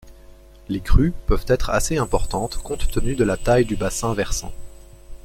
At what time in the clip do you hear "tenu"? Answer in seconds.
2.89-3.13